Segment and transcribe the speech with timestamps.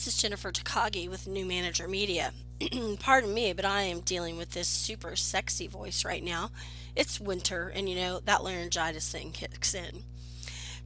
[0.00, 2.32] This is Jennifer Takagi with New Manager Media.
[3.00, 6.52] Pardon me, but I am dealing with this super sexy voice right now.
[6.96, 10.04] It's winter, and you know, that laryngitis thing kicks in.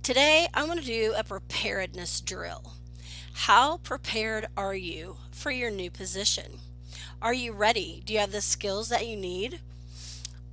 [0.03, 2.73] Today, I want to do a preparedness drill.
[3.35, 6.59] How prepared are you for your new position?
[7.23, 8.03] Are you ready?
[8.05, 9.61] Do you have the skills that you need?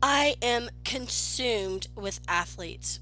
[0.03, 2.99] I am consumed with athletes.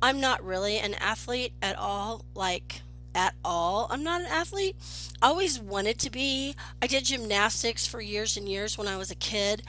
[0.00, 2.82] I'm not really an athlete at all, like
[3.14, 3.86] at all.
[3.90, 4.76] I'm not an athlete.
[5.20, 6.54] I always wanted to be.
[6.80, 9.62] I did gymnastics for years and years when I was a kid.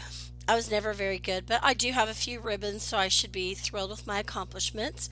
[0.48, 3.32] I was never very good, but I do have a few ribbons, so I should
[3.32, 5.10] be thrilled with my accomplishments.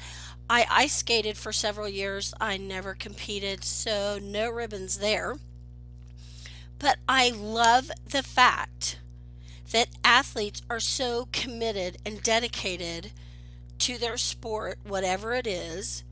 [0.50, 2.34] I ice skated for several years.
[2.42, 5.38] I never competed, so no ribbons there.
[6.80, 9.00] But I love the fact
[9.72, 13.12] that athletes are so committed and dedicated
[13.80, 16.04] to their sport, whatever it is,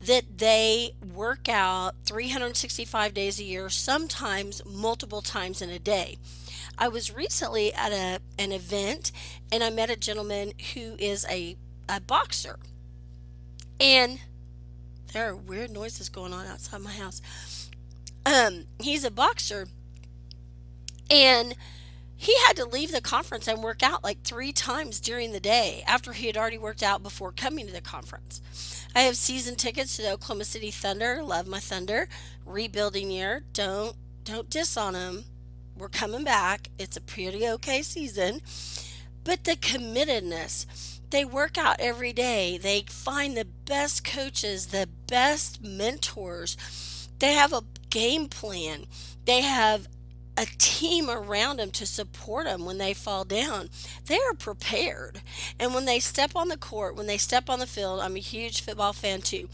[0.00, 6.16] that they work out 365 days a year, sometimes multiple times in a day.
[6.78, 9.12] I was recently at a, an event
[9.52, 11.56] and I met a gentleman who is a,
[11.88, 12.58] a boxer.
[13.78, 14.20] And
[15.12, 17.20] there are weird noises going on outside my house.
[18.24, 19.66] Um, he's a boxer
[21.10, 21.54] and
[22.20, 25.82] he had to leave the conference and work out like three times during the day
[25.86, 28.42] after he had already worked out before coming to the conference.
[28.94, 31.22] I have season tickets to the Oklahoma City Thunder.
[31.22, 32.10] Love my Thunder.
[32.44, 33.44] Rebuilding year.
[33.54, 35.24] Don't don't diss on them.
[35.74, 36.68] We're coming back.
[36.78, 38.42] It's a pretty okay season.
[39.24, 42.58] But the committedness, they work out every day.
[42.58, 47.08] They find the best coaches, the best mentors.
[47.18, 48.84] They have a game plan.
[49.24, 49.88] They have
[50.36, 53.68] a team around them to support them when they fall down.
[54.06, 55.22] They are prepared.
[55.58, 58.20] And when they step on the court, when they step on the field, I'm a
[58.20, 59.48] huge football fan too.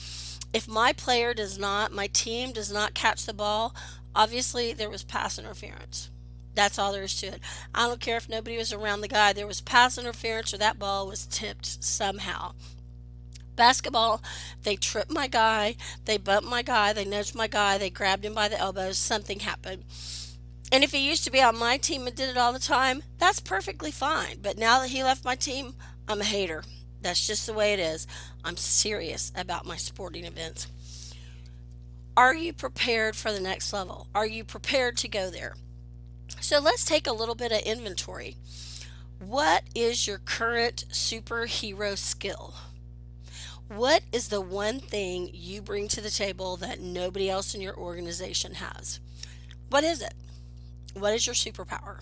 [0.52, 3.74] If my player does not, my team does not catch the ball,
[4.14, 6.10] obviously there was pass interference.
[6.54, 7.40] That's all there is to it.
[7.74, 10.78] I don't care if nobody was around the guy, there was pass interference or that
[10.78, 12.52] ball was tipped somehow
[13.56, 14.22] basketball,
[14.62, 18.34] they tripped my guy, they bumped my guy, they nudged my guy, they grabbed him
[18.34, 19.82] by the elbows, something happened.
[20.72, 23.02] And if he used to be on my team and did it all the time,
[23.18, 24.38] that's perfectly fine.
[24.42, 25.74] But now that he left my team,
[26.08, 26.64] I'm a hater.
[27.02, 28.06] That's just the way it is.
[28.44, 30.66] I'm serious about my sporting events.
[32.16, 34.08] Are you prepared for the next level?
[34.14, 35.54] Are you prepared to go there?
[36.40, 38.36] So let's take a little bit of inventory.
[39.18, 42.54] What is your current superhero skill?
[43.68, 47.76] What is the one thing you bring to the table that nobody else in your
[47.76, 49.00] organization has?
[49.70, 50.14] What is it?
[50.96, 52.00] What is your superpower?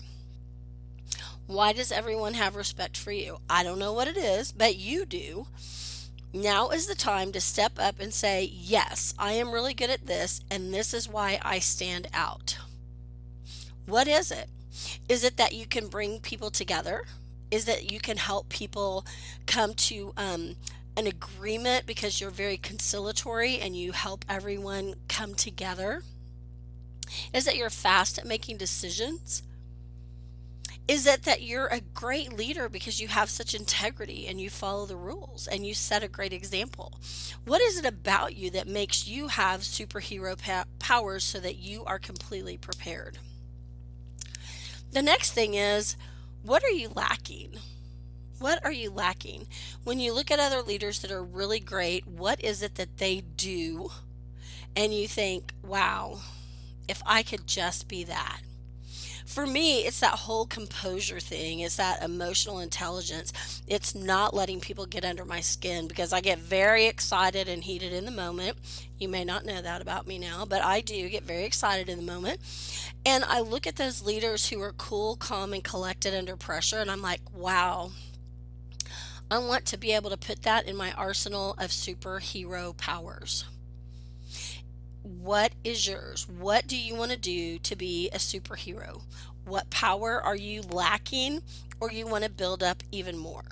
[1.47, 3.39] Why does everyone have respect for you?
[3.49, 5.47] I don't know what it is, but you do.
[6.31, 10.05] Now is the time to step up and say, Yes, I am really good at
[10.05, 12.57] this, and this is why I stand out.
[13.85, 14.47] What is it?
[15.09, 17.03] Is it that you can bring people together?
[17.51, 19.05] Is that you can help people
[19.45, 20.55] come to um,
[20.95, 26.01] an agreement because you're very conciliatory and you help everyone come together?
[27.33, 29.43] Is that you're fast at making decisions?
[30.87, 34.85] Is it that you're a great leader because you have such integrity and you follow
[34.85, 36.99] the rules and you set a great example?
[37.43, 41.83] What is it about you that makes you have superhero pa- powers so that you
[41.85, 43.17] are completely prepared?
[44.91, 45.97] The next thing is,
[46.43, 47.57] what are you lacking?
[48.37, 49.47] What are you lacking?
[49.83, 53.21] When you look at other leaders that are really great, what is it that they
[53.21, 53.89] do?
[54.75, 56.19] And you think, wow,
[56.87, 58.41] if I could just be that.
[59.25, 63.63] For me, it's that whole composure thing, it's that emotional intelligence.
[63.67, 67.91] It's not letting people get under my skin because I get very excited and heated
[67.91, 68.57] in the moment.
[68.99, 71.97] You may not know that about me now, but I do get very excited in
[71.97, 72.39] the moment.
[73.03, 76.91] And I look at those leaders who are cool, calm, and collected under pressure, and
[76.91, 77.91] I'm like, wow,
[79.31, 83.45] I want to be able to put that in my arsenal of superhero powers.
[85.05, 86.27] What is yours?
[86.27, 89.03] What do you want to do to be a superhero?
[89.45, 91.43] What power are you lacking
[91.79, 93.43] or you want to build up even more?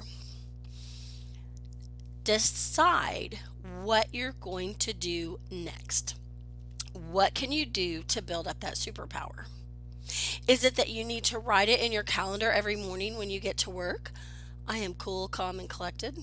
[2.24, 3.38] Decide
[3.84, 6.16] what you're going to do next.
[6.92, 9.46] What can you do to build up that superpower?
[10.48, 13.40] Is it that you need to write it in your calendar every morning when you
[13.40, 14.12] get to work?
[14.68, 16.18] I am cool, calm, and collected.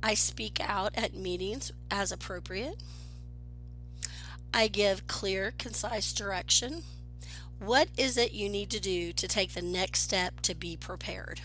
[0.00, 2.76] I speak out at meetings as appropriate.
[4.52, 6.82] I give clear, concise direction.
[7.58, 11.40] What is it you need to do to take the next step to be prepared?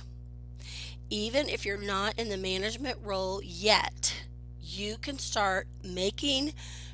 [1.09, 4.15] Even if you're not in the management role yet,
[4.59, 6.53] you can start making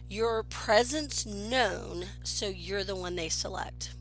[0.09, 3.93] your presence known so you're the one they select.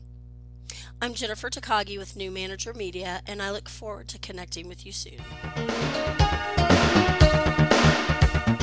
[1.01, 4.91] I'm Jennifer Takagi with New Manager Media, and I look forward to connecting with you
[4.91, 5.17] soon.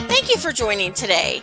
[0.06, 1.43] Thank you for joining today.